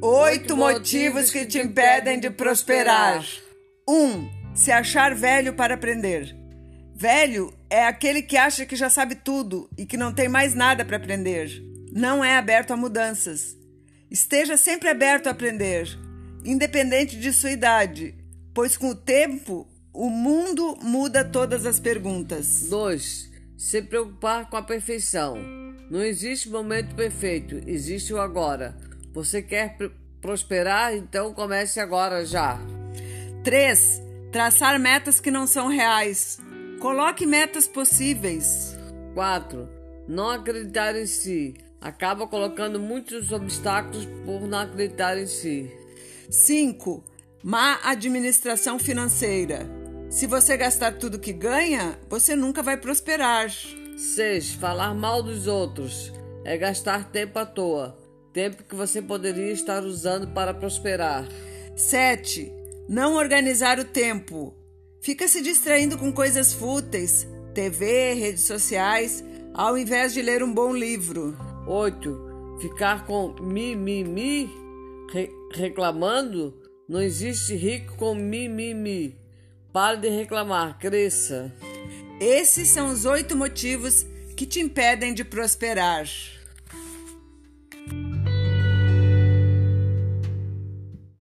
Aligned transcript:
Oito 0.00 0.56
motivos 0.56 1.28
que 1.32 1.44
te 1.44 1.58
impedem 1.58 2.20
de 2.20 2.30
prosperar. 2.30 3.24
1. 3.88 3.92
Um, 3.92 4.30
se 4.54 4.70
achar 4.70 5.12
velho 5.12 5.54
para 5.54 5.74
aprender. 5.74 6.36
Velho 6.94 7.52
é 7.68 7.84
aquele 7.84 8.22
que 8.22 8.36
acha 8.36 8.64
que 8.64 8.76
já 8.76 8.88
sabe 8.88 9.16
tudo 9.16 9.68
e 9.76 9.84
que 9.84 9.96
não 9.96 10.14
tem 10.14 10.28
mais 10.28 10.54
nada 10.54 10.84
para 10.84 10.96
aprender. 10.96 11.50
Não 11.92 12.24
é 12.24 12.36
aberto 12.36 12.70
a 12.70 12.76
mudanças. 12.76 13.56
Esteja 14.08 14.56
sempre 14.56 14.88
aberto 14.88 15.26
a 15.26 15.30
aprender, 15.30 15.88
independente 16.44 17.18
de 17.18 17.32
sua 17.32 17.50
idade, 17.50 18.14
pois 18.54 18.76
com 18.76 18.90
o 18.90 18.94
tempo 18.94 19.68
o 19.92 20.08
mundo 20.08 20.78
muda 20.80 21.24
todas 21.24 21.66
as 21.66 21.80
perguntas. 21.80 22.68
2. 22.70 23.30
Se 23.56 23.82
preocupar 23.82 24.48
com 24.48 24.56
a 24.56 24.62
perfeição. 24.62 25.36
Não 25.90 26.02
existe 26.02 26.48
momento 26.48 26.94
perfeito, 26.94 27.60
existe 27.66 28.14
o 28.14 28.20
agora. 28.20 28.87
Você 29.12 29.42
quer 29.42 29.76
pr 29.76 29.90
prosperar? 30.20 30.94
Então 30.94 31.32
comece 31.32 31.78
agora 31.78 32.24
já. 32.24 32.58
3. 33.44 34.02
Traçar 34.32 34.78
metas 34.78 35.20
que 35.20 35.30
não 35.30 35.46
são 35.46 35.68
reais. 35.68 36.38
Coloque 36.80 37.24
metas 37.24 37.66
possíveis. 37.66 38.76
4. 39.14 39.68
Não 40.06 40.28
acreditar 40.30 40.96
em 40.96 41.06
si. 41.06 41.54
Acaba 41.80 42.26
colocando 42.26 42.80
muitos 42.80 43.30
obstáculos 43.30 44.06
por 44.24 44.42
não 44.42 44.58
acreditar 44.58 45.16
em 45.16 45.26
si. 45.26 45.70
5. 46.30 47.04
Má 47.42 47.78
administração 47.84 48.78
financeira. 48.78 49.66
Se 50.10 50.26
você 50.26 50.56
gastar 50.56 50.92
tudo 50.92 51.18
que 51.18 51.32
ganha, 51.32 51.98
você 52.08 52.34
nunca 52.34 52.62
vai 52.62 52.76
prosperar. 52.76 53.48
6. 53.96 54.54
Falar 54.54 54.94
mal 54.94 55.22
dos 55.22 55.46
outros. 55.46 56.12
É 56.44 56.56
gastar 56.56 57.10
tempo 57.10 57.38
à 57.38 57.46
toa. 57.46 57.96
Tempo 58.38 58.62
que 58.62 58.76
você 58.76 59.02
poderia 59.02 59.50
estar 59.50 59.82
usando 59.82 60.28
para 60.28 60.54
prosperar. 60.54 61.26
7. 61.74 62.52
Não 62.88 63.16
organizar 63.16 63.80
o 63.80 63.84
tempo. 63.84 64.54
Fica 65.00 65.26
se 65.26 65.42
distraindo 65.42 65.98
com 65.98 66.12
coisas 66.12 66.52
fúteis, 66.52 67.26
TV, 67.52 68.12
redes 68.14 68.44
sociais, 68.44 69.24
ao 69.52 69.76
invés 69.76 70.14
de 70.14 70.22
ler 70.22 70.40
um 70.44 70.54
bom 70.54 70.72
livro. 70.72 71.36
8. 71.66 72.58
Ficar 72.62 73.04
com 73.08 73.34
mimimi, 73.42 74.48
re 75.12 75.28
reclamando. 75.52 76.62
Não 76.88 77.02
existe 77.02 77.56
rico 77.56 77.96
com 77.96 78.14
mimimi. 78.14 79.18
Pare 79.72 79.96
de 79.96 80.10
reclamar, 80.10 80.78
cresça. 80.78 81.52
Esses 82.20 82.68
são 82.68 82.92
os 82.92 83.04
oito 83.04 83.36
motivos 83.36 84.06
que 84.36 84.46
te 84.46 84.60
impedem 84.60 85.12
de 85.12 85.24
prosperar. 85.24 86.06